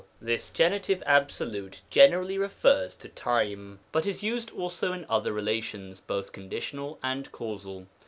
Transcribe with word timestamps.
This 0.19 0.49
Gen. 0.49 0.73
absolute 1.05 1.83
generally 1.91 2.35
refers 2.39 2.95
to 2.95 3.07
time, 3.09 3.77
but 3.91 4.07
is 4.07 4.23
used 4.23 4.49
also 4.49 4.93
in 4.93 5.05
other 5.07 5.31
relations, 5.31 5.99
both 5.99 6.31
conditional 6.31 6.97
and 7.03 7.31
causal. 7.31 7.85